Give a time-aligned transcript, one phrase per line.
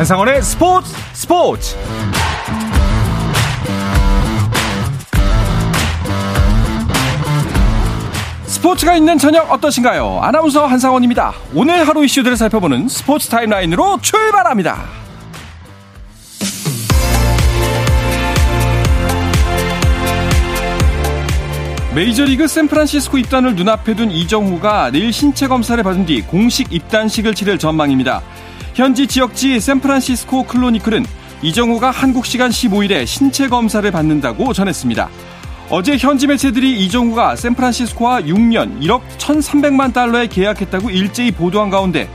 [0.00, 1.76] 한상원의 스포츠 스포츠
[8.46, 10.20] 스포츠가 있는 저녁 어떠신가요?
[10.22, 11.34] 아나운서 한상원입니다.
[11.54, 14.84] 오늘 하루 이슈들을 살펴보는 스포츠 타임라인으로 출발합니다.
[21.94, 28.22] 메이저리그 샌프란시스코 입단을 눈앞에 둔 이정후가 내일 신체 검사를 받은 뒤 공식 입단식을 치를 전망입니다.
[28.74, 31.04] 현지 지역지 샌프란시스코 크로니클은
[31.42, 35.08] 이정후가 한국 시간 15일에 신체 검사를 받는다고 전했습니다.
[35.70, 42.08] 어제 현지 매체들이 이정후가 샌프란시스코와 6년 1억 1,300만 달러에 계약했다고 일제히 보도한 가운데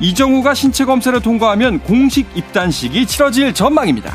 [0.00, 4.14] 이정후가 신체 검사를 통과하면 공식 입단식이 치러질 전망입니다.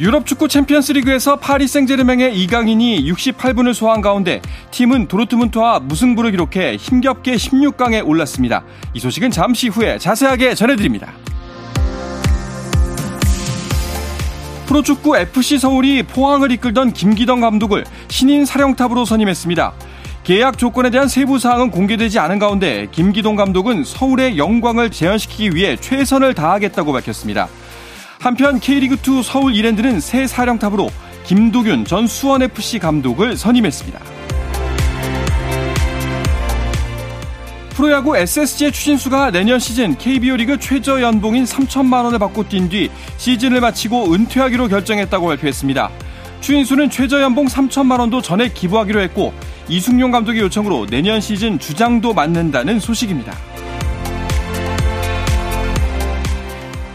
[0.00, 7.34] 유럽 축구 챔피언스 리그에서 파리 생제르맹의 이강인이 68분을 소화한 가운데 팀은 도르트문트와 무승부를 기록해 힘겹게
[7.34, 8.62] 16강에 올랐습니다.
[8.94, 11.12] 이 소식은 잠시 후에 자세하게 전해드립니다.
[14.66, 19.72] 프로축구 FC 서울이 포항을 이끌던 김기덕 감독을 신인 사령탑으로 선임했습니다.
[20.22, 26.34] 계약 조건에 대한 세부 사항은 공개되지 않은 가운데 김기동 감독은 서울의 영광을 재현시키기 위해 최선을
[26.34, 27.48] 다하겠다고 밝혔습니다.
[28.20, 30.90] 한편 K리그2 서울 이랜드는 새 사령탑으로
[31.24, 34.00] 김도균 전 수원FC 감독을 선임했습니다.
[37.70, 43.60] 프로야구 SSG의 추신수가 내년 시즌 KBO 리그 최저 연봉인 3천만 원을 받고 뛴 뒤 시즌을
[43.60, 45.88] 마치고 은퇴하기로 결정했다고 발표했습니다.
[46.40, 49.32] 추인수는 최저 연봉 3천만 원도 전액 기부하기로 했고
[49.68, 53.32] 이승용 감독의 요청으로 내년 시즌 주장도 맡는다는 소식입니다.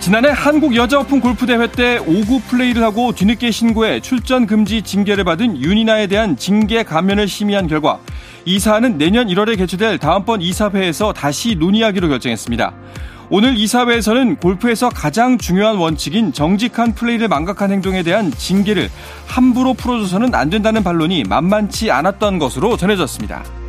[0.03, 5.23] 지난해 한국 여자 오픈 골프 대회 때 5구 플레이를 하고 뒤늦게 신고해 출전 금지 징계를
[5.23, 8.01] 받은 윤이나에 대한 징계 감면을 심의한 결과
[8.43, 12.73] 이 사안은 내년 1월에 개최될 다음번 이사회에서 다시 논의하기로 결정했습니다.
[13.29, 18.89] 오늘 이사회에서는 골프에서 가장 중요한 원칙인 정직한 플레이를 망각한 행동에 대한 징계를
[19.25, 23.62] 함부로 풀어줘서는 안 된다는 반론이 만만치 않았던 것으로 전해졌습니다.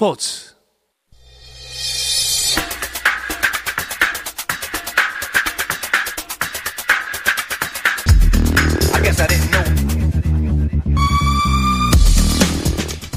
[0.00, 0.54] 스포츠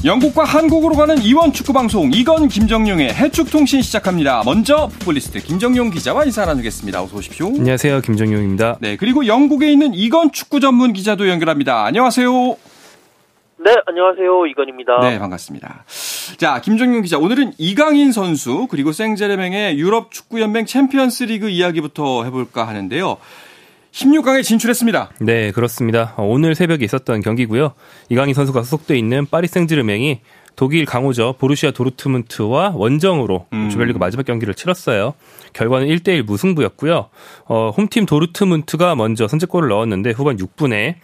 [0.04, 4.42] 영국과 한국으로 가는 이원 축구 방송 이건 김정용의 해축 통신 시작합니다.
[4.44, 7.02] 먼저 풋볼리스트 김정용 기자와 인사 나누겠습니다.
[7.02, 7.46] 어서 오십시오.
[7.46, 8.02] 안녕하세요.
[8.02, 8.76] 김정용입니다.
[8.82, 11.86] 네, 그리고 영국에 있는 이건 축구 전문 기자도 연결합니다.
[11.86, 12.56] 안녕하세요.
[13.64, 14.46] 네, 안녕하세요.
[14.48, 15.00] 이건입니다.
[15.00, 15.84] 네, 반갑습니다.
[16.38, 17.18] 자, 김정용 기자.
[17.18, 23.18] 오늘은 이강인 선수 그리고 생제르맹의 유럽 축구 연맹 챔피언스 리그 이야기부터 해볼까 하는데요.
[23.92, 25.10] 16강에 진출했습니다.
[25.20, 26.14] 네, 그렇습니다.
[26.16, 27.74] 오늘 새벽에 있었던 경기고요.
[28.08, 30.20] 이강인 선수가 소속돼 있는 파리 생제르맹이
[30.56, 33.70] 독일 강호죠 보루시아 도르트문트와 원정으로 음.
[33.70, 35.14] 조별리그 마지막 경기를 치렀어요.
[35.52, 37.08] 결과는 1대1 무승부였고요.
[37.46, 40.96] 어, 홈팀 도르트문트가 먼저 선제골을 넣었는데 후반 6분에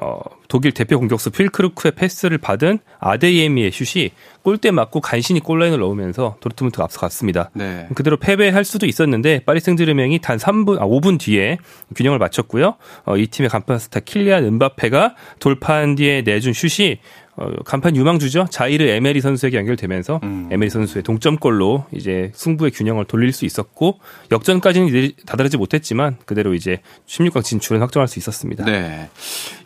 [0.00, 6.84] 어, 독일 대표 공격수 퓔크루크의 패스를 받은 아데이에미의 슛이 골대 맞고 간신히 골라인을 넘으면서 도르트문트가
[6.84, 7.50] 앞서갔습니다.
[7.54, 7.88] 네.
[7.94, 11.58] 그대로 패배할 수도 있었는데 파리 생제르맹이 단 3분 아 5분 뒤에
[11.96, 12.76] 균형을 맞췄고요.
[13.04, 16.98] 어, 이 팀의 간판 스타 킬리안 음바페가 돌파한 뒤에 내준 슛이
[17.40, 18.46] 어, 간판 유망주죠.
[18.50, 20.48] 자이르 에메리 선수에게 연결되면서 음.
[20.50, 24.00] 에메리 선수의 동점골로 이제 승부의 균형을 돌릴 수 있었고
[24.32, 24.88] 역전까지는
[25.26, 28.64] 다다르지 못했지만 그대로 이제 16강 진출은 확정할 수 있었습니다.
[28.64, 29.08] 네.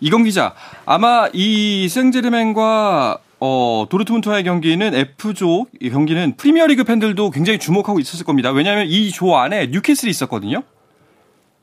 [0.00, 0.54] 이건 기자,
[0.84, 8.52] 아마 이 생제르맹과 어, 도르트문트와의 경기는 F조 경기는 프리미어리그 팬들도 굉장히 주목하고 있었을 겁니다.
[8.52, 10.62] 왜냐하면 이 조 안에 뉴캐슬이 있었거든요.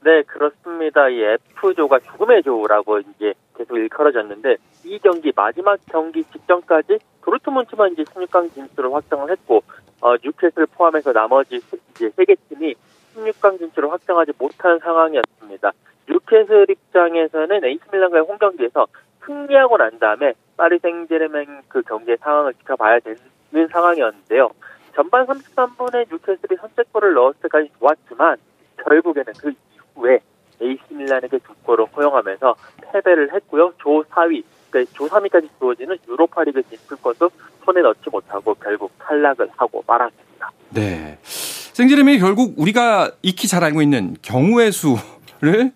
[0.04, 1.08] 네, 그렇습니다.
[1.10, 1.22] 이
[1.58, 4.58] F조가 죽음의 조라고 이제 계속 일컬어졌는데
[4.90, 9.62] 이 경기 마지막 경기 직전까지 도르트문트만 이제 16강 진출을 확정을 했고
[10.02, 11.58] 어, 뉴캐슬 포함해서 나머지
[11.92, 12.74] 이제 세 개 팀이
[13.16, 15.72] 16강 진출을 확정하지 못한 상황이었습니다.
[16.08, 18.88] 뉴캐슬 입장에서는 에이스밀란과의 홈 경기에서
[19.26, 24.50] 승리하고 난 다음에 파리 생제르맹 그 경기의 상황을 지켜봐야 되는 상황이었는데요.
[24.96, 28.38] 전반 33분에 뉴캐슬이 선제골을 넣었을 때까지 좋았지만
[28.84, 29.54] 결국에는 그
[29.96, 30.20] 이후에
[30.62, 32.56] AC 밀란에게 두 골을 허용하면서
[32.92, 33.74] 패배를 했고요.
[33.78, 37.30] 조 4위, 그러니까 조 3위까지 주어지는 유로파리그 진출권도
[37.66, 40.52] 손에 넣지 못하고 결국 탈락을 하고 말았습니다.
[40.70, 41.18] 네.
[41.24, 45.72] 생제르맹이 결국 우리가 익히 잘 알고 있는 경우의 수를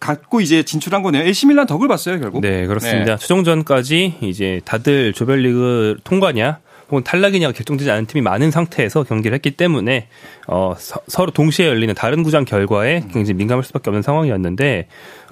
[0.00, 1.22] 갖고 이제 진출한 거네요.
[1.22, 2.40] AC 밀란 덕을 봤어요, 결국.
[2.40, 3.16] 네, 그렇습니다.
[3.16, 3.16] 네.
[3.16, 6.60] 최종전까지 이제 다들 조별리그 통과냐
[6.90, 10.08] 혹은 탈락이냐가 결정되지 않은 팀이 많은 상태에서 경기를 했기 때문에
[10.48, 14.88] 어, 서, 로 동시에 열리는 다른 구장 결과에 굉장히 민감할 수밖에 없는 상황이었는데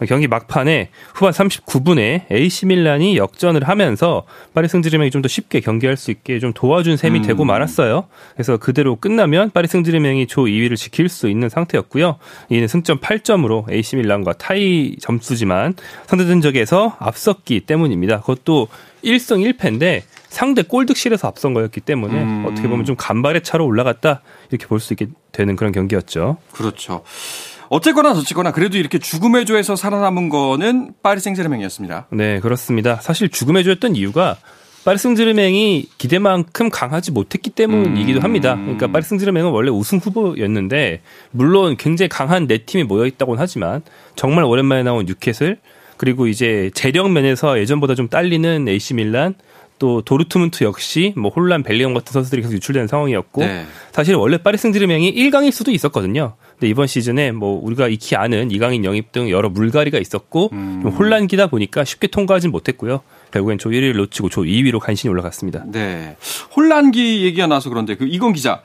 [0.08, 4.24] 경기 막판에 후반 39분에 AC 밀란이 역전을 하면서
[4.54, 7.24] 파리 승지르맹이 좀 더 쉽게 경기할 수 있게 좀 도와준 셈이 음.
[7.24, 8.08] 되고 말았어요.
[8.34, 12.18] 그래서 그대로 끝나면 파리 승지르맹이 조 2위를 지킬 수 있는 상태였고요.
[12.50, 15.76] 이는 승점 8점으로 AC 밀란과 타이 점수지만
[16.06, 18.20] 상대 전적에서 앞섰기 때문입니다.
[18.20, 18.68] 그것도
[19.02, 20.02] 1승 1패인데
[20.34, 22.44] 상대 골득실에서 앞선 거였기 때문에 음.
[22.44, 24.20] 어떻게 보면 좀 간발의 차로 올라갔다
[24.50, 26.38] 이렇게 볼 수 있게 되는 그런 경기였죠.
[26.52, 27.04] 그렇죠.
[27.68, 32.08] 어쨌거나 저쨌거나 그래도 이렇게 죽음의 조에서 살아남은 거는 파리 생제르맹이었습니다.
[32.10, 32.96] 네, 그렇습니다.
[32.96, 34.36] 사실 죽음의 조였던 이유가
[34.84, 38.24] 파리 생제르맹이 기대만큼 강하지 못했기 때문이기도 음.
[38.24, 38.56] 합니다.
[38.56, 41.00] 그러니까 파리 생제르맹은 원래 우승 후보였는데
[41.30, 43.82] 물론 굉장히 강한 네 팀이 모여 있다고는 하지만
[44.16, 45.58] 정말 오랜만에 나온 뉴캐슬
[45.96, 49.36] 그리고 이제 재력 면에서 예전보다 좀 딸리는 AC 밀란
[49.78, 53.66] 또 도르트문트 역시 뭐 혼란 벨리언 같은 선수들이 계속 유출되는 상황이었고 네.
[53.92, 56.34] 사실 원래 파리 생제르맹이 1강일 수도 있었거든요.
[56.52, 60.80] 근데 이번 시즌에 뭐 우리가 익히 아는 2강인 영입 등 여러 물갈이가 있었고 음.
[60.82, 63.00] 좀 혼란기다 보니까 쉽게 통과하진 못했고요.
[63.32, 65.64] 결국엔 조 1위를 놓치고 조 2위로 간신히 올라갔습니다.
[65.66, 66.16] 네.
[66.56, 68.62] 혼란기 얘기가 나서 그런데 그 이건 기자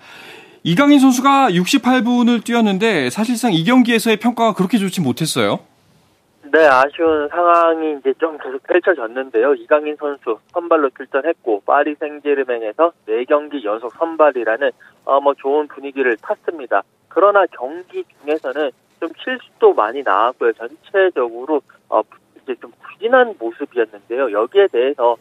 [0.64, 5.60] 이강인 선수가 68분을 뛰었는데 사실상 이 경기에서의 평가가 그렇게 좋지 못했어요.
[6.52, 9.54] 네, 아쉬운 상황이 이제 좀 계속 펼쳐졌는데요.
[9.54, 14.72] 이강인 선수 선발로 출전했고 파리 생제르맹에서 4경기 연속 선발이라는
[15.06, 16.82] 어, 뭐 좋은 분위기를 탔습니다.
[17.08, 20.54] 그러나 경기 중에서는 좀 실수도 많이 나왔고요.
[20.54, 22.02] 전체적으로 어,
[22.42, 24.32] 이제 좀 부진한 모습이었는데요.
[24.32, 25.18] 여기에 대해서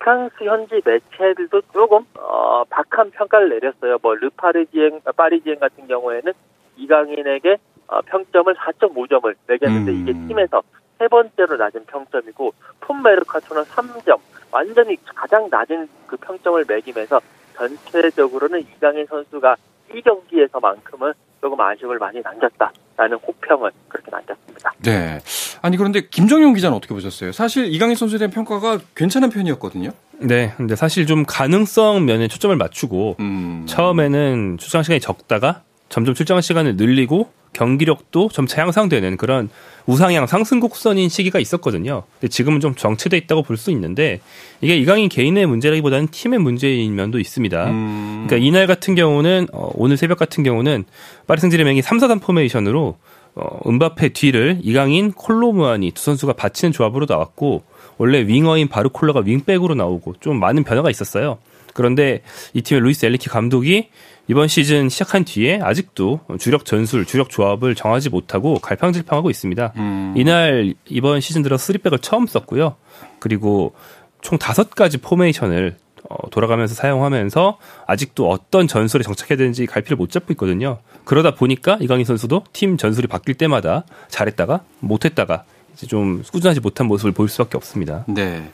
[0.00, 3.96] 프랑스 현지 매체들도 조금 어, 박한 평가를 내렸어요.
[4.02, 6.30] 뭐 르파르지행, 파리지행 같은 경우에는
[6.76, 10.02] 이강인에게 어, 평점을 4.5점을 매겼는데 음.
[10.02, 10.62] 이게 팀에서
[10.98, 14.18] 세 번째로 낮은 평점이고 폼메르카토는 3점
[14.50, 17.20] 완전히 가장 낮은 그 평점을 매기면서
[17.56, 19.56] 전체적으로는 이강인 선수가
[19.94, 24.72] 이 경기에서만큼은 조금 아쉬움을 많이 남겼다라는 호평을 그렇게 남겼습니다.
[24.82, 25.18] 네.
[25.60, 27.32] 아니 그런데 김정용 기자는 어떻게 보셨어요?
[27.32, 29.90] 사실 이강인 선수에 대한 평가가 괜찮은 편이었거든요.
[30.18, 30.52] 네.
[30.56, 33.64] 근데 사실 좀 가능성 면에 초점을 맞추고 음.
[33.66, 39.48] 처음에는 출장 시간이 적다가 점점 출장 시간을 늘리고 경기력도 점차 향상되는 그런
[39.86, 42.04] 우상향 상승 곡선인 시기가 있었거든요.
[42.20, 44.20] 근데 지금은 좀 정체돼 있다고 볼 수 있는데
[44.60, 47.70] 이게 이강인 개인의 문제라기보다는 팀의 문제인 면도 있습니다.
[47.70, 48.24] 음.
[48.26, 50.84] 그러니까 이날 같은 경우는 어, 오늘 새벽 같은 경우는
[51.26, 52.96] 파리 생제르맹이 3-4-3 포메이션으로
[53.34, 57.62] 어, 음바페 뒤를 이강인, 콜로무아니 두 선수가 받치는 조합으로 나왔고
[57.98, 61.38] 원래 윙어인 바르콜라가 윙백으로 나오고 좀 많은 변화가 있었어요.
[61.74, 62.22] 그런데
[62.52, 63.88] 이 팀의 루이스 엔리케 감독이
[64.28, 69.72] 이번 시즌 시작한 뒤에 아직도 주력 전술, 주력 조합을 정하지 못하고 갈팡질팡하고 있습니다.
[69.76, 70.14] 음.
[70.16, 72.76] 이날 이번 시즌 들어 스리백을 처음 썼고요.
[73.18, 73.74] 그리고
[74.20, 75.76] 총 다섯 가지 포메이션을
[76.08, 80.78] 어, 돌아가면서 사용하면서 아직도 어떤 전술에 정착해야 되는지 갈피를 못 잡고 있거든요.
[81.04, 87.12] 그러다 보니까 이강인 선수도 팀 전술이 바뀔 때마다 잘했다가 못했다가 이제 좀 꾸준하지 못한 모습을
[87.12, 88.04] 보일 수밖에 없습니다.
[88.08, 88.50] 네.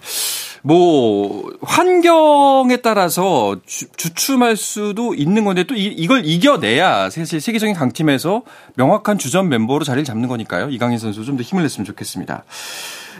[0.68, 8.42] 뭐 환경에 따라서 주, 주춤할 수도 있는 건데 또 이, 걸 이겨내야 사실 세계적인 강팀에서
[8.74, 10.68] 명확한 주전 멤버로 자리를 잡는 거니까요.
[10.68, 12.44] 이강인 선수 좀 더 힘을 냈으면 좋겠습니다.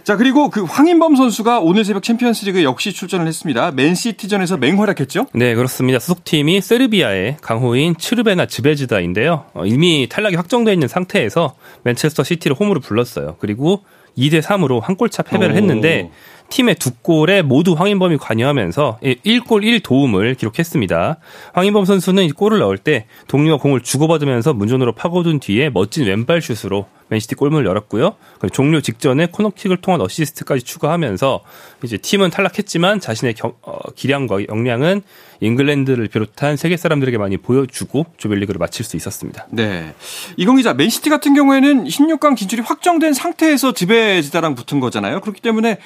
[0.05, 3.71] 자 그리고 그 황인범 선수가 오늘 새벽 챔피언스리그 역시 출전을 했습니다.
[3.71, 5.29] 맨시티전에서 맹활약했죠?
[5.33, 5.99] 네 그렇습니다.
[6.01, 9.47] 소속팀이 세르비아의 강호인 츠르베나 즈베즈다인데요.
[9.55, 13.37] 어, 이미 탈락이 확정되어 있는 상태에서 맨체스터 시티를 홈으로 불렀어요.
[13.39, 13.85] 그리고
[14.19, 16.11] 2대 3으로 한 골차 패배를 했는데
[16.51, 21.19] 팀의 두 골에 모두 황인범이 관여하면서 1골 1도움을 기록했습니다.
[21.53, 27.35] 황인범 선수는 골을 넣을 때 동료와 공을 주고받으면서 문전으로 파고든 뒤에 멋진 왼발 슛으로 맨시티
[27.35, 28.17] 골문을 열었고요.
[28.53, 31.43] 종료 직전에 코너킥을 통한 어시스트까지 추가하면서
[31.83, 35.03] 이제 팀은 탈락했지만 자신의 경, 어, 기량과 역량은
[35.41, 39.47] 잉글랜드를 비롯한 세계 사람들에게 많이 보여주고 조별리그를 마칠 수 있었습니다.
[39.51, 39.95] 네.
[40.37, 45.21] 이건 기자, 맨시티 같은 경우에는 16강 진출이 확정된 상태에서 지배지다랑 붙은 거잖아요.
[45.21, 45.79] 그렇기 때문에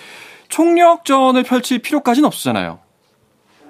[0.52, 2.78] 총력전을 펼칠 필요까지는 없잖아요.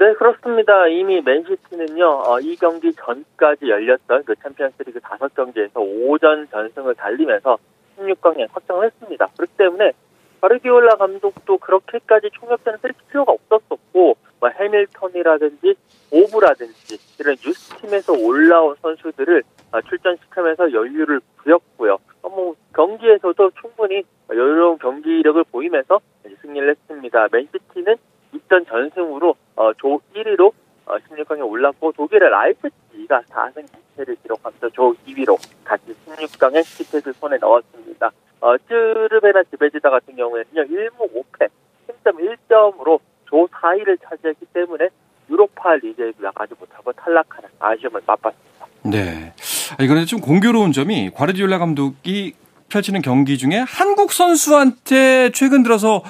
[0.01, 0.89] 네, 그렇습니다.
[0.89, 7.57] 이미 맨시티는요, 어, 이 경기 전까지 열렸던 그 챔피언스리그 다섯 경기에서 5전 전승을 달리면서
[7.99, 9.29] 16강에 확정을 했습니다.
[9.37, 9.93] 그렇기 때문에
[10.41, 15.77] 과르디올라 감독도 그렇게까지 총력전을 펼칠 필요가 없었었고, 뭐 해밀턴이라든지
[16.11, 21.99] 보브라든지 이런 유스팀에서 올라온 선수들을 어, 출전시키면서 여유를 부렸고요.
[22.23, 26.01] 뭐 경기에서도 충분히 여유로운 경기력을 보이면서
[26.43, 27.29] 승리를 했습니다.
[27.31, 27.97] 맨시티는
[28.35, 30.53] 6전 전승으로 어, 조 1위로
[30.87, 38.11] 어, 16강에 올랐고 독일의 라이프치히가 4승 2패를 기록하면서 조 2위로 같이 16강에 티켓을 손에 넣었습니다.
[38.41, 41.49] 어, 쯔르베나 지베지다 같은 경우에는요 1무 5패
[41.87, 44.89] 승점 1점으로 조 4위를 차지했기 때문에
[45.31, 48.42] 유로파 리그에 나가지 못하고 탈락하는 아쉬움을 맛봤습니다.
[48.85, 49.33] 네.
[49.79, 52.35] 아니, 그런데 좀 공교로운 점이 과르디올라 감독이
[52.69, 56.03] 펼치는 경기 중에 한국 선수한테 최근 들어서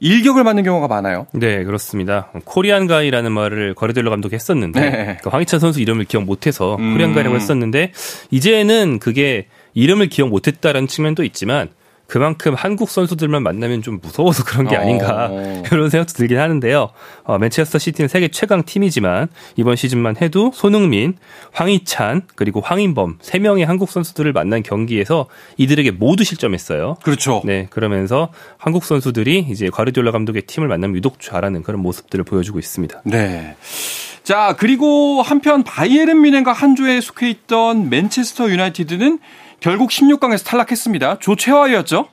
[0.00, 1.26] 일격을 맞는 경우가 많아요.
[1.32, 2.30] 네, 그렇습니다.
[2.44, 5.18] 코리안 가이라는 말을 거르델로 감독이 했었는데 네.
[5.22, 6.92] 그 황희찬 선수 이름을 기억 못해서 음.
[6.92, 7.92] 코리안 가이라고 했었는데
[8.30, 11.68] 이제는 그게 이름을 기억 못했다라는 측면도 있지만
[12.06, 15.62] 그만큼 한국 선수들만 만나면 좀 무서워서 그런 게 아닌가 어.
[15.66, 16.90] 그런 생각도 들긴 하는데요.
[17.24, 21.16] 어, 맨체스터 시티는 세계 최강 팀이지만 이번 시즌만 해도 손흥민,
[21.52, 26.96] 황희찬 그리고 황인범 세 명의 한국 선수들을 만난 경기에서 이들에게 모두 실점했어요.
[27.02, 27.42] 그렇죠.
[27.44, 33.02] 네, 그러면서 한국 선수들이 이제 과르디올라 감독의 팀을 만나면 유독 잘하는 그런 모습들을 보여주고 있습니다.
[33.04, 33.56] 네.
[34.26, 39.20] 자, 그리고 한편 바이에른 미넨과 한 조에 속해 있던 맨체스터 유나이티드는
[39.60, 41.18] 결국 16강에서 탈락했습니다.
[41.18, 42.08] 조 최하위였죠?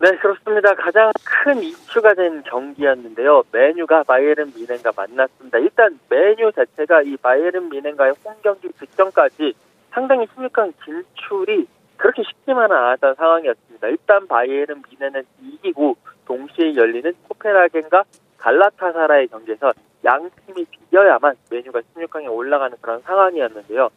[0.00, 0.74] 네, 그렇습니다.
[0.74, 3.44] 가장 큰 이슈가 된 경기였는데요.
[3.52, 5.58] 메뉴가 바이에른 미넨과 만났습니다.
[5.58, 9.54] 일단 메뉴 자체가 이 바이에른 미넨과의 홈 경기 직전까지
[9.92, 13.88] 상당히 16강 진출이 그렇게 쉽지만은 않았던 상황이었습니다.
[13.88, 15.96] 일단 바이에른 미넨은 이기고
[16.26, 18.04] 동시에 열리는 코펜하겐과
[18.38, 19.72] 갈라타사라의 경기에서
[20.04, 23.88] 양 팀이 비겨야만 메뉴가 16강에 올라가는 그런 상황이었는데요.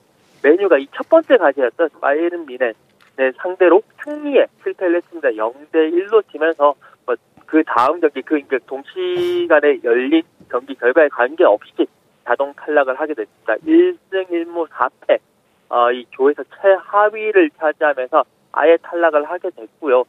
[0.48, 2.74] 메뉴가 이 첫 번째 가지였던 바이에른 미넨
[3.18, 5.30] 네, 상대로 승리에 실패를 했습니다.
[5.30, 6.75] 0대 1로 지면서
[7.06, 11.88] 뭐 그 다음 경기 그 동시간에 열린 경기 결과에 관계없이
[12.25, 13.56] 자동 탈락을 하게 됐습니다.
[13.56, 15.20] 1승 1무 4패
[15.70, 20.04] 어, 이 조에서 최하위를 차지하면서 아예 탈락을 하게 됐고요.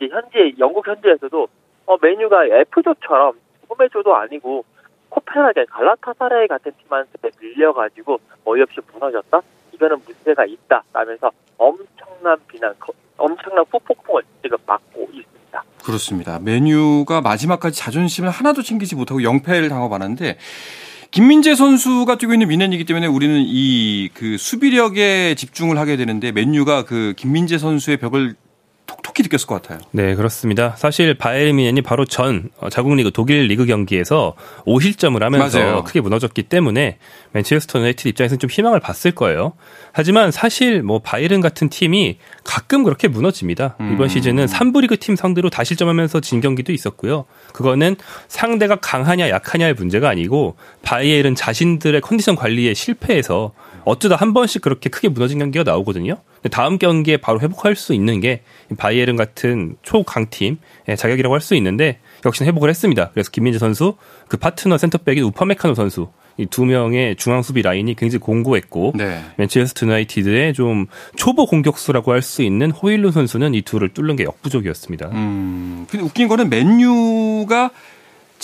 [0.00, 1.48] 현재 영국 현지에서도
[1.86, 3.34] 어, 메뉴가 F조처럼
[3.68, 4.64] 소매조도 아니고
[5.08, 9.40] 코펜하겐 갈라타사라이 같은 팀한테 밀려가지고 어이없이 무너졌다.
[9.74, 10.82] 이거는 문제가 있다.
[10.92, 15.64] 라면서 엄청난 비난, 거- 엄청난 후폭풍을 지금 맞고 있습니다.
[15.84, 16.38] 그렇습니다.
[16.40, 20.38] 메뉴가 마지막까지 자존심을 하나도 챙기지 못하고 0패를 당하고 말았는데
[21.10, 27.14] 김민재 선수가 뛰고 있는 미넨이기 때문에 우리는 이 그 수비력에 집중을 하게 되는데 맨유가 그
[27.16, 28.34] 김민재 선수의 벽을
[29.02, 29.78] 톡톡히 느꼈을 것 같아요.
[29.92, 30.74] 네, 그렇습니다.
[30.76, 34.34] 사실 바이에른 뮌헨이 바로 전 어, 자국 리그 독일 리그 경기에서
[34.66, 35.84] 5실점을 하면서 맞아요.
[35.84, 36.98] 크게 무너졌기 때문에
[37.32, 39.52] 맨체스터 유나이티드 입장에서는 좀 희망을 봤을 거예요.
[39.92, 43.76] 하지만 사실 뭐 바이에른 같은 팀이 가끔 그렇게 무너집니다.
[43.80, 43.92] 음.
[43.94, 47.24] 이번 시즌은 3부 리그 팀 상대로 다실점하면서 진 경기도 있었고요.
[47.52, 47.96] 그거는
[48.28, 53.52] 상대가 강하냐 약하냐의 문제가 아니고 바이에른 자신들의 컨디션 관리에 실패해서
[53.84, 56.16] 어쩌다 한 번씩 그렇게 크게 무너진 경기가 나오거든요.
[56.36, 58.42] 근데 다음 경기에 바로 회복할 수 있는 게
[58.76, 60.56] 바이에른 같은 초강팀의
[60.96, 63.10] 자격이라고 할 수 있는데 역시나 회복을 했습니다.
[63.12, 63.96] 그래서 김민재 선수,
[64.28, 69.22] 그 파트너 센터백인 우파메카노 선수 이 두 명의 중앙 수비 라인이 굉장히 공고했고 네.
[69.36, 75.10] 맨체스터 유나이티드의 좀 초보 공격수라고 할 수 있는 호일루 선수는 이 둘을 뚫는 게 역부족이었습니다.
[75.12, 75.86] 음.
[75.88, 77.70] 근데 웃긴 거는 맨유가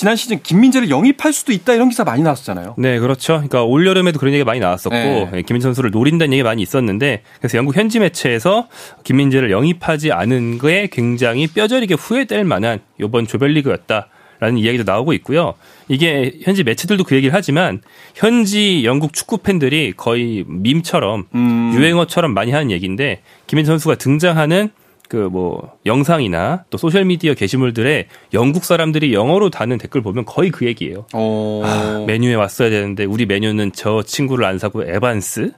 [0.00, 2.76] 지난 시즌 김민재를 영입할 수도 있다 이런 기사 많이 나왔었잖아요.
[2.78, 3.34] 네, 그렇죠.
[3.34, 5.30] 그러니까 올 여름에도 그런 얘기가 많이 나왔었고 네.
[5.34, 8.68] 예, 김민재 선수를 노린다는 얘기가 많이 있었는데 그래서 영국 현지 매체에서
[9.04, 14.08] 김민재를 영입하지 않은 거에 굉장히 뼈저리게 후회될 만한 이번 조별리그였다.
[14.38, 15.52] 라는 이야기도 나오고 있고요.
[15.88, 17.82] 이게 현지 매체들도 그 얘기를 하지만
[18.14, 21.72] 현지 영국 축구 팬들이 거의 밈처럼 음.
[21.74, 24.70] 유행어처럼 많이 하는 얘기인데 김민재 선수가 등장하는
[25.10, 30.66] 그 뭐 영상이나 또 소셜 미디어 게시물들에 영국 사람들이 영어로 다는 댓글 보면 거의 그
[30.66, 31.06] 얘기예요.
[31.12, 31.62] 어.
[31.64, 35.52] 아, 맨유에 왔어야 되는데 우리 맨유는 저 친구를 안 사고 에반스,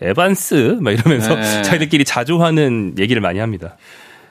[0.00, 1.40] 에반스 막 이러면서 음.
[1.40, 1.62] 네.
[1.62, 3.76] 자기들끼리 자조하는 얘기를 많이 합니다.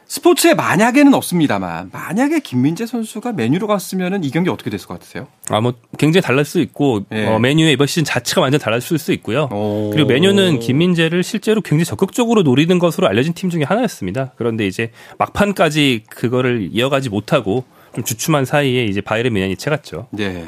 [0.07, 5.27] 스포츠에 만약에는 없습니다만 만약에 김민재 선수가 맨유로 갔으면은 이 경기 어떻게 됐을 것 같으세요?
[5.49, 7.25] 아 뭐 굉장히 달랄 수 있고 예.
[7.25, 9.49] 어, 메뉴의 이번 시즌 자체가 완전 달랐을 수 있고요.
[9.51, 9.89] 오.
[9.91, 14.33] 그리고 메뉴는 김민재를 실제로 굉장히 적극적으로 노리는 것으로 알려진 팀 중에 하나였습니다.
[14.35, 17.63] 그런데 이제 막판까지 그거를 이어가지 못하고
[17.95, 20.07] 좀 주춤한 사이에 이제 바이에른 미넨이 채갔죠.
[20.11, 20.45] 네.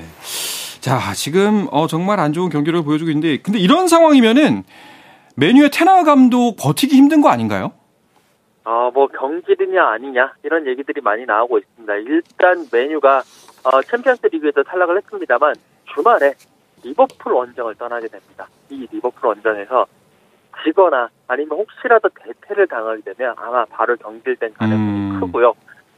[0.81, 4.63] 자, 지금 어 정말 안 좋은 경기를 보여주고 있는데 근데 이런 상황이면은
[5.35, 7.71] 맨유의 텐하흐 감독 버티기 힘든 거 아닌가요?
[8.67, 11.95] 어, 뭐 경질이냐 아니냐 이런 얘기들이 많이 나오고 있습니다.
[11.95, 13.19] 일단 맨유가
[13.63, 15.55] 어, 챔피언스 리그에도 탈락을 했습니다만
[15.85, 16.33] 주말에
[16.83, 18.45] 리버풀 원정을 떠나게 됩니다.
[18.69, 19.85] 이 리버풀 원정에서
[20.65, 25.19] 지거나 아니면 혹시라도 대패를 당하게 되면 아마 바로 경질될 가능성이 음.
[25.21, 25.53] 크고요.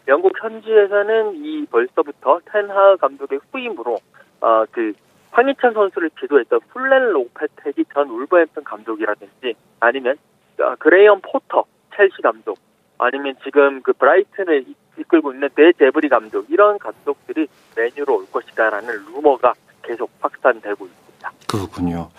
[0.07, 3.97] 영국 현지에서는 이 벌써부터 텐하흐 감독의 후임으로
[4.41, 4.93] 어, 그
[5.31, 10.17] 황희찬 선수를 지도했던 훌렌 로페테기 전 울버햄튼 감독이라든지 아니면
[10.59, 11.65] 어, 그레이엄 포터
[11.99, 12.57] 첼시 감독
[12.97, 19.05] 아니면 지금 그 브라이튼을 이- 이끌고 있는 데 제르비 감독 이런 감독들이 맨유로 올 것이다라는
[19.05, 21.08] 루머가 계속 확산되고 있습니다.
[21.47, 22.09] 그렇군요.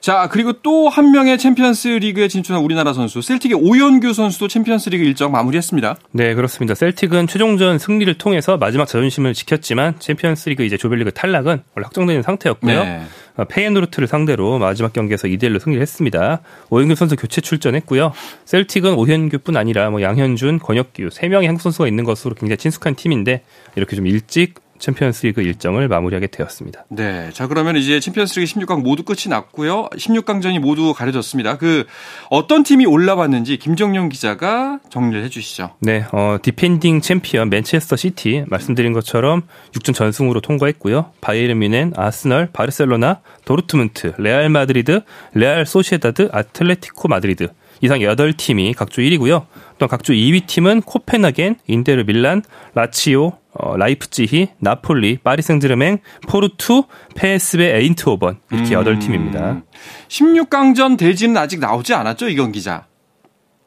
[0.00, 5.04] 자, 그리고 또 한 명의 챔피언스 리그에 진출한 우리나라 선수, 셀틱의 오현규 선수도 챔피언스 리그
[5.04, 5.96] 일정 마무리했습니다.
[6.10, 6.74] 네, 그렇습니다.
[6.74, 12.84] 셀틱은 최종전 승리를 통해서 마지막 자존심을 지켰지만 챔피언스 리그 이제 조별리그 탈락은 원래 확정된 상태였고요.
[12.84, 13.02] 네.
[13.36, 16.40] 어, 페예노르트를 상대로 마지막 경기에서 2대1로 승리를 했습니다.
[16.70, 18.12] 오현규 선수 교체 출전했고요.
[18.44, 23.44] 셀틱은 오현규뿐 아니라 뭐 양현준, 권혁규 3명의 한국 선수가 있는 것으로 굉장히 친숙한 팀인데
[23.76, 26.86] 이렇게 좀 일찍 챔피언스리그 일정을 마무리하게 되었습니다.
[26.88, 29.88] 네, 자 그러면 이제 챔피언스리그 16강 모두 끝이 났고요.
[29.90, 31.56] 16강전이 모두 가려졌습니다.
[31.56, 31.86] 그
[32.30, 35.76] 어떤 팀이 올라왔는지 김정용 기자가 정리를 해주시죠.
[35.80, 41.12] 네, 어, 디펜딩 챔피언 맨체스터 시티 말씀드린 것처럼 6전 전승으로 통과했고요.
[41.20, 45.02] 바이에른 뮌헨, 아스널, 바르셀로나, 도르트문트, 레알 마드리드,
[45.34, 47.48] 레알 소시에다드, 아틀레티코 마드리드
[47.82, 49.46] 이상 8팀이 각조 1위고요.
[49.78, 52.42] 또 각조 2위 팀은 코펜하겐, 인테르 밀란,
[52.74, 56.84] 라치오, 어, 라이프치히, 나폴리, 파리 생제르맹, 포르투,
[57.16, 58.82] 페스베 에인트호번 이렇게 음.
[58.84, 59.62] 8팀입니다.
[60.08, 62.86] 16강전 대진은 아직 나오지 않았죠, 이건 기자?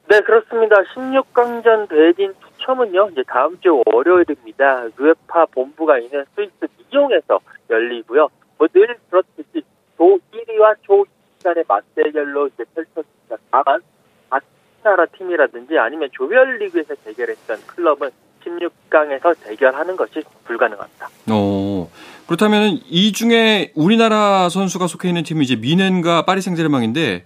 [0.10, 0.76] 네, 그렇습니다.
[0.96, 4.86] 16강전 대진 추첨은요, 이제 다음 주 월요일입니다.
[5.00, 6.54] 유에파 본부가 있는 스위스
[6.92, 7.40] 미용에서
[7.70, 8.30] 열리고요.
[8.58, 9.64] 뭐 늘 그렇듯이
[9.98, 13.38] 조 1위와 조 2위 간의 맞대결로 이제 펼쳐집니다.
[13.52, 13.82] 다만
[14.86, 18.10] 우리나라 팀이라든지 아니면 조별리그에서 대결했던 클럽은
[18.46, 21.10] 16강에서 대결하는 것이 불가능합니다.
[21.30, 21.90] 어,
[22.28, 27.26] 그렇다면 이 중에 우리나라 선수가 속해 있는 팀은 이제 미넨과 파리 생제르맹인데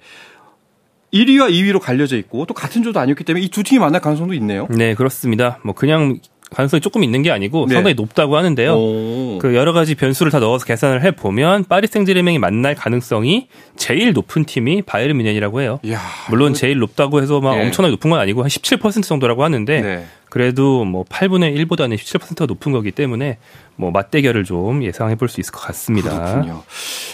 [1.13, 4.67] 1위와 2위로 갈려져 있고 또 같은 조도 아니었기 때문에 이 두 팀이 만날 가능성도 있네요.
[4.69, 5.59] 네, 그렇습니다.
[5.63, 6.19] 뭐 그냥
[6.51, 7.75] 가능성이 조금 있는 게 아니고 네.
[7.75, 8.73] 상당히 높다고 하는데요.
[8.73, 9.37] 오.
[9.39, 14.45] 그 여러 가지 변수를 다 넣어서 계산을 해 보면 파리 생제르맹이 만날 가능성이 제일 높은
[14.45, 15.79] 팀이 바이에른 뮌헨이라고 해요.
[15.83, 17.65] 이야, 물론 제일 높다고 해서 막 네.
[17.65, 20.05] 엄청나게 높은 건 아니고 한 17% 정도라고 하는데 네.
[20.29, 23.37] 그래도 뭐 8분의 1보다는 17%가 높은 거기 때문에
[23.75, 26.09] 뭐 맞대결을 좀 예상해 볼 수 있을 것 같습니다.
[26.09, 26.63] 그렇군요.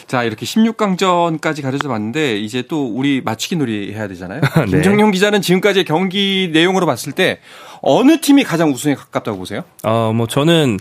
[0.08, 4.42] 자, 이렇게 16강전까지 가려져 봤는데 이제 또 우리 맞추기 놀이 해야 되잖아요.
[4.66, 4.72] 네.
[4.72, 7.40] 김정용 기자는 지금까지의 경기 내용으로 봤을 때
[7.82, 9.64] 어느 팀이 가장 우승에 가깝다고 보세요?
[9.84, 10.80] 어, 뭐 저는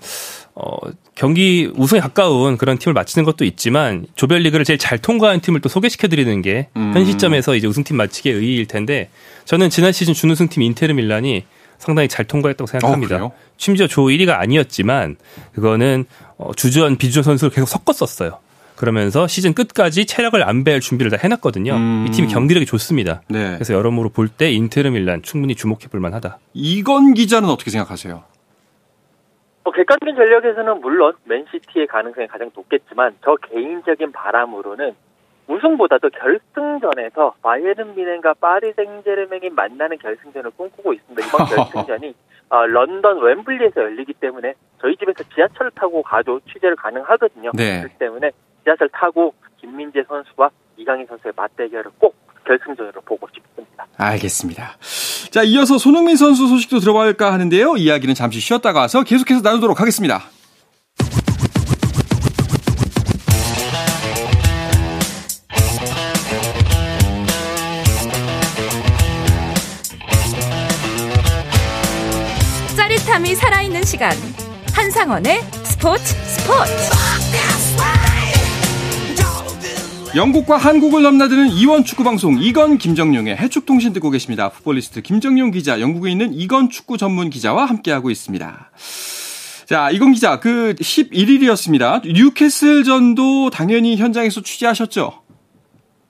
[0.54, 0.76] 어,
[1.14, 6.08] 경기 우승에 가까운 그런 팀을 맞히는 것도 있지만 조별리그를 제일 잘 통과한 팀을 또 소개시켜
[6.08, 7.04] 드리는 게현 음.
[7.04, 9.10] 시점에서 이제 우승팀 맞히기의 의의일 텐데
[9.44, 11.44] 저는 지난 시즌 준우승팀 인테르 밀란이
[11.84, 13.24] 상당히 잘 통과했다고 생각합니다.
[13.26, 15.16] 어, 심지어 조 1위가 아니었지만
[15.54, 16.06] 그거는
[16.38, 18.38] 어, 주전 비주전 선수를 계속 섞었었어요.
[18.76, 21.74] 그러면서 시즌 끝까지 체력을 안 배할 준비를 다 해놨거든요.
[21.74, 22.06] 음.
[22.08, 23.22] 이 팀이 경기력이 좋습니다.
[23.28, 23.52] 네.
[23.54, 26.38] 그래서 여러모로 볼 때 인테르 밀란 충분히 주목해 볼 만하다.
[26.54, 28.24] 이건 기자는 어떻게 생각하세요?
[29.62, 34.92] 뭐 객관적인 전력에서는 물론 맨시티의 가능성이 가장 높겠지만 저 개인적인 바람으로는
[35.48, 41.26] 우승보다도 결승전에서 바이에른 미넨과 파리 생제르맹이 만나는 결승전을 꿈꾸고 있습니다.
[41.26, 42.14] 이번 결승전이
[42.50, 47.50] 어, 런던 웸블리에서 열리기 때문에 저희 집에서 지하철을 타고 가도 취재를 가능하거든요.
[47.54, 47.80] 네.
[47.80, 48.30] 그렇기 때문에
[48.62, 52.14] 지하철 타고 김민재 선수와 이강인 선수의 맞대결을 꼭
[52.46, 53.86] 결승전으로 보고 싶습니다.
[53.96, 54.76] 알겠습니다.
[55.30, 57.76] 자, 이어서 손흥민 선수 소식도 들어볼까 하는데요.
[57.76, 60.20] 이야기는 잠시 쉬었다가 와서 계속해서 나누도록 하겠습니다.
[73.94, 74.10] 시간.
[74.74, 76.72] 한상원의 스포츠 스포츠.
[80.16, 84.48] 영국과 한국을 넘나드는 이원 축구 방송 이건 김정용의 해축 통신 듣고 계십니다.
[84.48, 88.70] 풋볼리스트 김정용 기자, 영국에 있는 이건 축구 전문 기자와 함께하고 있습니다.
[89.66, 92.12] 자, 이건 기자, 그 11일이었습니다.
[92.12, 95.22] 뉴캐슬전도 당연히 현장에서 취재하셨죠?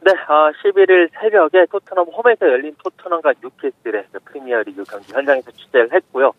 [0.00, 6.32] 네, 어, 11일 새벽에 토트넘 홈에서 열린 토트넘과 뉴캐슬의 그 프리미어리그 경기 현장에서 취재를 했고요.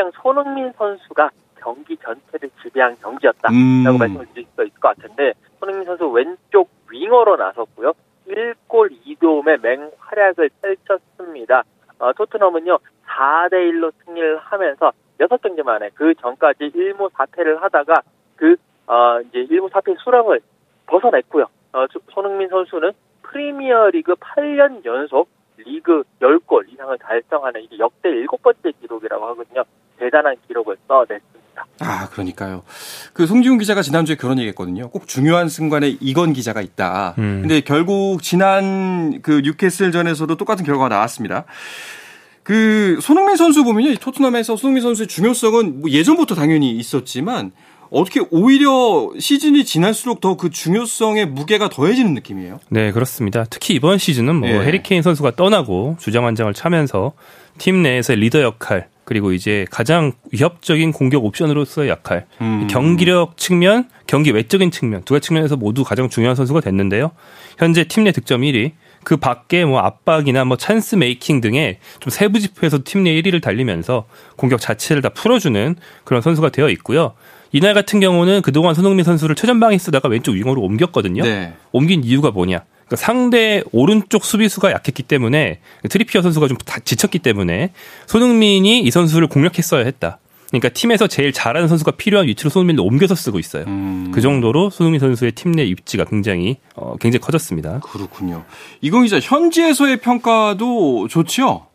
[0.00, 3.98] 그냥 손흥민 선수가 경기 전체를 지배한 경기였다라고 음.
[3.98, 7.92] 말씀을 드릴 수 있을 것 같은데 손흥민 선수 왼쪽 윙어로 나섰고요.
[8.26, 11.64] 1골 2도움의 맹활약을 펼쳤습니다.
[11.98, 18.00] 어, 토트넘은요 4대 1로 승리를 하면서 6경기 만에 그 전까지 1무 4패를 하다가
[18.36, 20.40] 그 어, 이제 1무 4패 수렁을
[20.86, 21.44] 벗어냈고요.
[21.74, 22.92] 어, 손흥민 선수는
[23.24, 29.64] 프리미어리그 8년 연속 리그 10골 이상을 달성하는 이게 역대 7번째 기록이라고 하거든요.
[30.00, 31.30] 대단한 기록을 써냈습니다.
[31.80, 32.62] 아, 그러니까요.
[33.12, 34.88] 그 송지훈 기자가 지난주에 그런 얘기 했거든요.
[34.90, 37.14] 꼭 중요한 순간에 이건 기자가 있다.
[37.18, 37.40] 음.
[37.42, 41.44] 근데 결국 지난 그 뉴캐슬전에서도 똑같은 결과가 나왔습니다.
[42.42, 43.94] 그 손흥민 선수 보면요.
[43.96, 47.52] 토트넘에서 손흥민 선수의 중요성은 뭐 예전부터 당연히 있었지만
[47.90, 52.60] 어떻게 오히려 시즌이 지날수록 더 그 중요성의 무게가 더해지는 느낌이에요?
[52.68, 53.44] 네, 그렇습니다.
[53.50, 54.54] 특히 이번 시즌은 뭐 예.
[54.60, 57.12] 해리케인 선수가 떠나고 주장 완장을 차면서
[57.58, 62.68] 팀 내에서의 리더 역할 그리고 이제 가장 위협적인 공격 옵션으로서의 역할, 음.
[62.70, 67.10] 경기력 측면, 경기 외적인 측면 두 가지 측면에서 모두 가장 중요한 선수가 됐는데요.
[67.58, 68.70] 현재 팀 내 득점 1위,
[69.02, 74.06] 그 밖에 뭐 압박이나 뭐 찬스 메이킹 등의 좀 세부 지표에서 팀 내 1위를 달리면서
[74.36, 77.14] 공격 자체를 다 풀어주는 그런 선수가 되어 있고요.
[77.50, 81.24] 이날 같은 경우는 그동안 손흥민 선수를 최전방에 쓰다가 왼쪽 윙어로 옮겼거든요.
[81.24, 81.54] 네.
[81.72, 82.60] 옮긴 이유가 뭐냐?
[82.90, 87.72] 그러니까 상대 오른쪽 수비수가 약했기 때문에 트리피어 선수가 좀 다 지쳤기 때문에
[88.06, 90.18] 손흥민이 이 선수를 공략했어야 했다.
[90.48, 93.64] 그러니까 팀에서 제일 잘하는 선수가 필요한 위치로 손흥민을 옮겨서 쓰고 있어요.
[93.68, 94.10] 음.
[94.12, 97.78] 그 정도로 손흥민 선수의 팀 내 입지가 굉장히 어, 굉장히 커졌습니다.
[97.84, 98.42] 그렇군요.
[98.80, 101.66] 이건 기자 현지에서의 평가도 좋지요.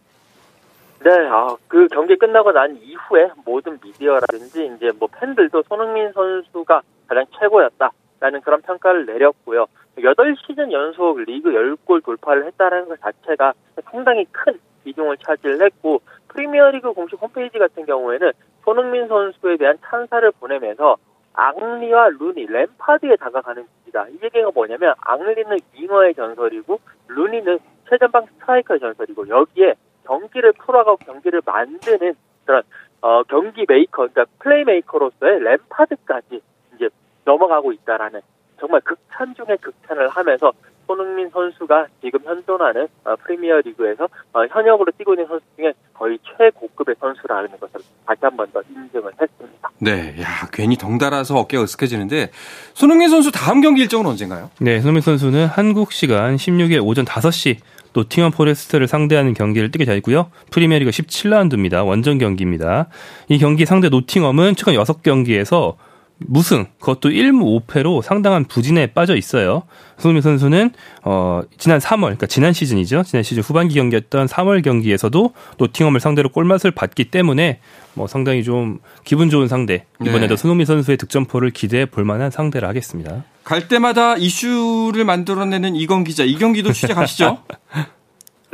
[1.06, 7.26] 네, 아, 그 경기 끝나고 난 이후에 모든 미디어라든지 이제 뭐 팬들도 손흥민 선수가 가장
[7.40, 9.68] 최고였다라는 그런 평가를 내렸고요.
[9.98, 13.54] 8시즌 연속 리그 10골 돌파를 했다는 것 자체가
[13.86, 18.32] 상당히 큰 비중을 차지했고 프리미어리그 공식 홈페이지 같은 경우에는
[18.64, 20.98] 손흥민 선수에 대한 찬사를 보내면서
[21.34, 24.08] 앙리와 루니, 램파드에 다가가는 중이다.
[24.10, 32.14] 이 얘기가 뭐냐면 앙리는 윙어의 전설이고 루니는 최전방 스트라이커의 전설이고 여기에 경기를 풀어가고 경기를 만드는
[32.46, 32.64] 그런
[33.02, 36.42] 어, 경기 메이커, 그러니까 플레이메이커로서의 램파드까지
[36.76, 36.90] 이제
[37.26, 38.22] 넘어가고 있다라는
[38.60, 40.52] 정말 극찬 중에 극찬을 하면서
[40.88, 46.96] 손흥민 선수가 지금 현존하는 어, 프리미어 리그에서 어, 현역으로 뛰고 있는 선수 중에 거의 최고급의
[47.00, 49.70] 선수라는 것을 다시 한 번 더 인증을 했습니다.
[49.80, 52.30] 네, 야 괜히 덩달아서 어깨가 으쓱해지는데
[52.76, 54.52] 손흥민 선수 다음 경기 일정은 언젠가요?
[54.60, 57.58] 네, 손흥민 선수는 한국 시간 16일 오전 5시
[57.94, 60.30] 노팅엄 포레스트를 상대하는 경기를 뛰게 되고요.
[60.52, 61.86] 프리미어리그 17라운드입니다.
[61.88, 62.88] 원정 경기입니다.
[63.30, 65.76] 이 경기 상대 노팅엄은 최근 6경기에서
[66.18, 69.64] 무승, 그것도 1무 5패로 상당한 부진에 빠져 있어요.
[69.98, 70.72] 손흥민 선수는
[71.04, 73.04] 어 지난 3월, 그러니까 지난 시즌이죠.
[73.04, 77.60] 지난 시즌 후반기 경기였던 3월 경기에서도 노팅엄을 상대로 골맛을 봤기 때문에
[77.94, 79.86] 뭐 상당히 좀 기분 좋은 상대.
[80.02, 80.42] 이번에도 네.
[80.42, 83.24] 손흥민 선수의 득점포를 기대해 볼 만한 상대라 하겠습니다.
[83.44, 87.40] 갈 때마다 이슈를 만들어내는 이건 기자 이 경기도 취재 가시죠?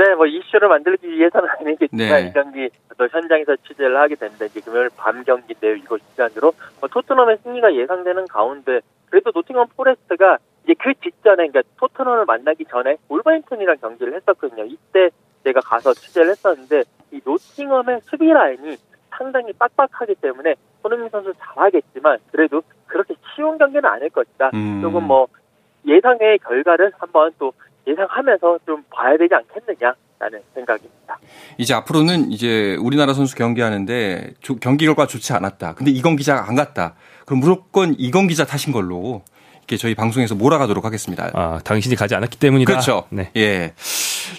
[0.02, 2.28] 네, 뭐 이슈를 만들기 위해서는 아니겠지만 네.
[2.28, 5.76] 이 경기 또 현장에서 취재를 하게 됐는데 이제 금요일 밤 경기인데요.
[5.76, 8.80] 여기 시간으로 뭐 토트넘의 승리가 예상되는 가운데
[9.12, 14.66] 그래도 노팅엄 포레스트가 이제 그 직전에 그러니까 토트넘을 만나기 전에 울버햄튼이랑 경기를 했었거든요.
[14.66, 15.12] 이때
[15.44, 18.78] 제가 가서 취재를 했었는데 이 노팅엄의 수비 라인이
[19.12, 24.50] 상당히 빡빡하기 때문에 손흥민 선수 잘하겠지만 그래도 그렇게 쉬운 경기는 아닐 것이다.
[24.56, 24.82] 음.
[24.82, 25.28] 조금 뭐
[25.86, 27.54] 예상의 결과를 한번 또
[27.88, 31.18] 예상하면서 좀 봐야 되지 않겠느냐라는 생각입니다.
[31.58, 35.74] 이제 앞으로는 이제 우리나라 선수 경기하는데 조- 경기 결과 좋지 않았다.
[35.76, 36.96] 근데 이건 기자가 안 갔다.
[37.26, 39.24] 그럼 무조건 이건 기자 탓인 걸로
[39.60, 41.30] 이렇게 저희 방송에서 몰아가도록 하겠습니다.
[41.34, 42.72] 아, 당신이 가지 않았기 때문이다.
[42.72, 43.06] 그렇죠.
[43.10, 43.32] 네.
[43.38, 43.74] 예.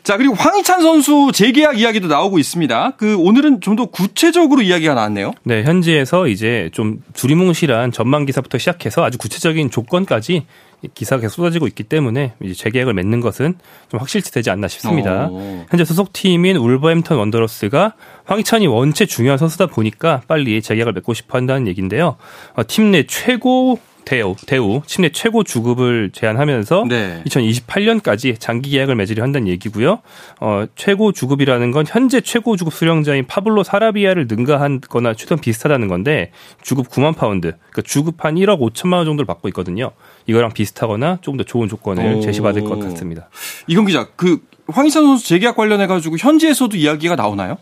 [0.02, 2.92] 자, 그리고 황희찬 선수 재계약 이야기도 나오고 있습니다.
[2.96, 5.32] 그 오늘은 좀 더 구체적으로 이야기가 나왔네요.
[5.44, 10.46] 네, 현지에서 이제 좀 두리뭉실한 전망 기사부터 시작해서 아주 구체적인 조건까지
[10.94, 13.54] 기사가 계속 쏟아지고 있기 때문에 이제 재계약을 맺는 것은
[13.88, 15.28] 좀 확실치 되지 않나 싶습니다.
[15.28, 15.64] 오.
[15.70, 22.16] 현재 소속팀인 울버햄턴 원더러스가 황희찬이 원체 중요한 선수다 보니까 빨리 재계약을 맺고 싶어 한다는 얘기인데요.
[22.54, 27.22] 어, 팀내 최고 대우, 대우, 팀내 최고 주급을 제안하면서 네.
[27.26, 30.00] 2028년까지 장기 계약을 맺으려 한다는 얘기고요.
[30.40, 36.88] 어, 최고 주급이라는 건 현재 최고 주급 수령자인 파블로 사라비아를 능가하거나 최소한 비슷하다는 건데 주급
[36.88, 39.92] 9만 파운드, 그러니까 주급 한 1억 5천만 원 정도를 받고 있거든요.
[40.26, 42.20] 이거랑 비슷하거나 조금 더 좋은 조건을 오.
[42.20, 43.28] 제시받을 것 같습니다.
[43.66, 47.58] 이건 기자, 그 황희찬 선수 재계약 관련해 가지고 현지에서도 이야기가 나오나요?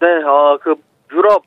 [0.00, 0.74] 네, 어, 그
[1.12, 1.42] 유럽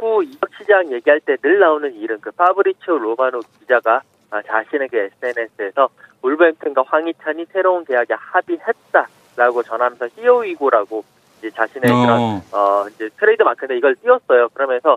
[0.00, 4.96] 축구 이적 시장 얘기할 때 늘 나오는 이름, 그 파브리치오 로마노 기자가 아, 자신의 그
[5.22, 5.88] SNS에서
[6.22, 11.04] 울버햄튼과 황희찬이 새로운 계약에 합의했다라고 전하면서 히어위고라고
[11.38, 12.00] 이제 자신의 어.
[12.00, 12.20] 그런
[12.52, 14.48] 어 이제 트레이드 마크인데 이걸 띄웠어요.
[14.54, 14.96] 그러면서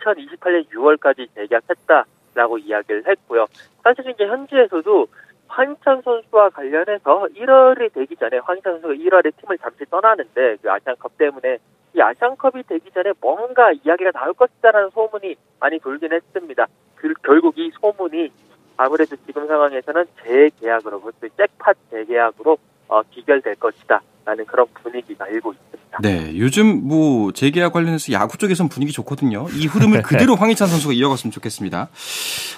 [0.00, 3.46] 2028년 6월까지 재계약했다라고 이야기를 했고요.
[3.82, 5.06] 사실 이제 현지에서도
[5.48, 11.54] 황희찬 선수와 관련해서 1월이 되기 전에 황희찬 선수가 1월에 팀을 잠시 떠나는데 그 아시안컵 때문에
[11.54, 11.58] 이
[12.00, 16.66] 아시안컵이 되기 전에 뭔가 이야기가 나올 것이다라는 소문이 많이 돌긴 했습니다.
[16.96, 18.30] 그, 결국 이 소문이
[18.76, 22.56] 아무래도 지금 상황에서는 재계약으로 그것도 잭팟 재계약으로
[22.88, 25.61] 어, 귀결될 것이다라는 그런 분위기가 일고 있습니다.
[26.00, 29.46] 네, 요즘 뭐 재계약 관련해서 야구 쪽에선 분위기 좋거든요.
[29.54, 31.88] 이 흐름을 그대로 황희찬 선수가 이어갔으면 좋겠습니다.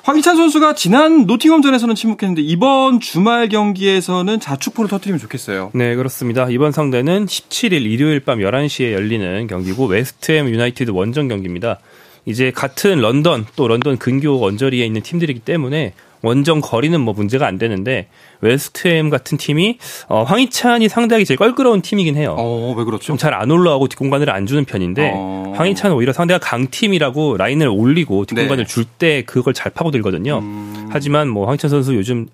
[0.05, 5.71] 황희찬 선수가 지난 노팅엄전에서는 침묵했는데 이번 주말 경기에서는 자축포를 터뜨리면 좋겠어요.
[5.75, 6.49] 네, 그렇습니다.
[6.49, 11.81] 이번 상대는 17일 일요일 밤 11시에 열리는 경기고 웨스트햄 유나이티드 원정 경기입니다.
[12.27, 15.93] 이제 같은 런던 또 런던 근교 언저리에 있는 팀들이기 때문에
[16.23, 18.09] 원정 거리는 뭐 문제가 안 되는데
[18.45, 19.79] 웨스트햄 같은 팀이
[20.09, 22.37] 어, 황희찬이 상대하기 제일 껄끄러운 팀이긴 해요.
[22.39, 23.05] 어, 왜 그렇죠?
[23.07, 25.53] 좀 잘 안 올라오고 뒷공간을 안 주는 편인데 어.
[25.57, 28.69] 황희찬은 오히려 상대가 강팀이라고 라인을 올리고 뒷공간을 네.
[28.73, 30.39] 줄때 그걸 잘 파고들거든요.
[30.39, 30.89] 음.
[30.91, 32.29] 하지만 뭐 황희찬 선수 요즘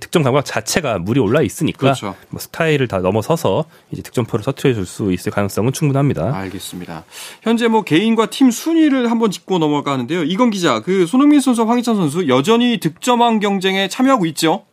[0.00, 2.14] 득점 감각 자체가 물이 올라 있으니까 그렇죠.
[2.28, 6.36] 뭐 스타일을 다 넘어서서 이제 득점포를 터트려 줄 수 있을 가능성은 충분합니다.
[6.36, 7.04] 알겠습니다.
[7.42, 10.24] 현재 뭐 개인과 팀 순위를 한번 짚고 넘어가는데요.
[10.24, 14.64] 이건 기자, 그 손흥민 선수, 황희찬 선수 여전히 득점왕 경쟁에 참여하고 있죠.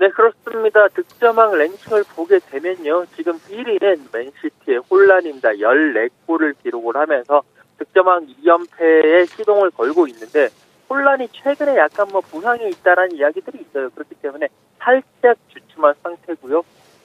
[0.00, 0.88] 네, 그렇습니다.
[0.88, 3.04] 득점왕 랭킹을 보게 되면요.
[3.14, 5.50] 지금 1위는 맨시티의 혼란입니다.
[5.50, 7.42] 14골을 기록을 하면서
[7.76, 10.48] 득점왕 2연패에 시동을 걸고 있는데
[10.88, 13.90] 혼란이 최근에 약간 뭐 부상이 있다라는 이야기들이 있어요.
[13.90, 16.62] 그렇기 때문에 살짝 주춤한 상태고요.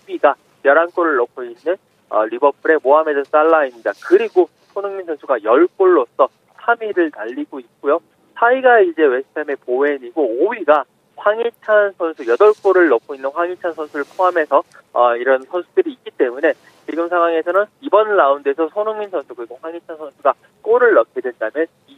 [0.08, 1.76] 2위가 11골을 넣고 있는
[2.08, 3.92] 어, 리버풀의 모하메드 살라입니다.
[4.08, 6.30] 그리고 손흥민 선수가 10골로서
[6.60, 8.00] 3위를 달리고 있고요.
[8.36, 15.44] 4위가 이제 웨스트햄의 보웬이고 5위가 황희찬 선수 8골을 넣고 있는 황희찬 선수를 포함해서 어, 이런
[15.44, 16.54] 선수들이 있기 때문에
[16.90, 21.96] 지금 상황에서는 이번 라운드에서 손흥민 선수 그리고 황희찬 선수가 골을 넣게 된다면 이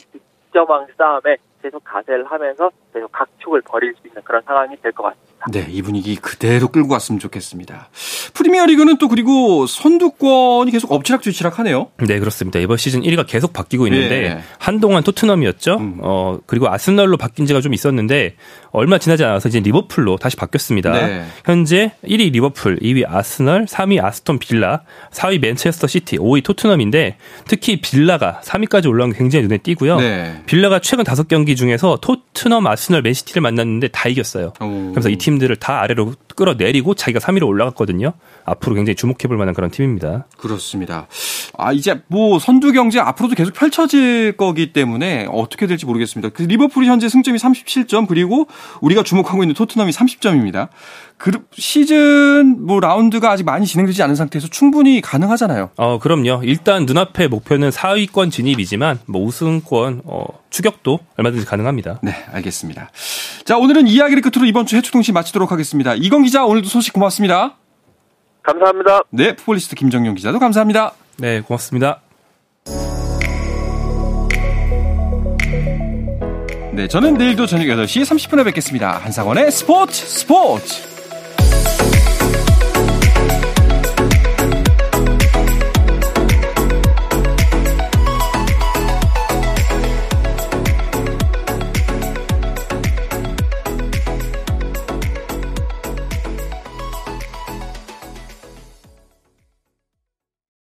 [0.52, 5.27] 득점왕 싸움에 계속 가세를 하면서 계속 각축을 벌일 수 있는 그런 상황이 될 것 같습니다.
[5.52, 7.90] 네, 이 분위기 그대로 끌고 갔으면 좋겠습니다.
[8.34, 11.88] 프리미어 리그는 또 그리고 선두권이 계속 엎치락뒤치락 하네요.
[12.06, 12.60] 네, 그렇습니다.
[12.60, 14.40] 이번 시즌 1위가 계속 바뀌고 있는데 예.
[14.60, 15.76] 한동안 토트넘이었죠.
[15.76, 15.98] 음.
[16.02, 18.36] 어, 그리고 아스널로 바뀐 지가 좀 있었는데
[18.72, 20.92] 얼마 지나지 않아서 이제 리버풀로 다시 바뀌었습니다.
[20.92, 21.26] 네.
[21.46, 28.42] 현재 1위 리버풀, 2위 아스널, 3위 아스톤 빌라, 4위 맨체스터 시티, 5위 토트넘인데 특히 빌라가
[28.44, 30.00] 3위까지 올라온 게 굉장히 눈에 띄고요.
[30.00, 30.42] 네.
[30.46, 34.54] 빌라가 최근 5경기 중에서 토트넘, 아스널, 맨시티를 만났는데 다 이겼어요.
[34.62, 34.92] 오.
[34.92, 38.14] 그래서 이 팀들을 다 아래로 끌어내리고 자기가 3위로 올라갔거든요.
[38.46, 40.28] 앞으로 굉장히 주목해볼 만한 그런 팀입니다.
[40.38, 41.08] 그렇습니다.
[41.58, 46.30] 아, 이제 뭐 선두 경쟁 앞으로도 계속 펼쳐질 거기 때문에 어떻게 될지 모르겠습니다.
[46.30, 48.48] 그 리버풀이 현재 승점이 37점 그리고
[48.82, 50.70] 우리가 주목하고 있는 토트넘이 30점입니다.
[51.18, 55.72] 그 시즌 뭐 라운드가 아직 많이 진행되지 않은 상태에서 충분히 가능하잖아요.
[55.76, 56.42] 어, 그럼요.
[56.44, 62.00] 일단 눈앞의 목표는 4위권 진입이지만 뭐 우승권 어, 추격도 얼마든지 가능합니다.
[62.04, 62.92] 네, 알겠습니다.
[63.46, 65.96] 자, 오늘은 이야기를 끝으로 이번 주 해추통신 마치도록 하겠습니다.
[65.96, 67.56] 이건 기자 오늘도 소식 고맙습니다.
[68.44, 69.00] 감사합니다.
[69.12, 70.92] 네, 풋볼리스트 김정용 기자도 감사합니다.
[71.20, 72.02] 네, 고맙습니다.
[76.74, 78.98] 네, 저는 내일도 저녁 8시 30분에 뵙겠습니다.
[78.98, 80.97] 한상원의 스포츠 스포츠!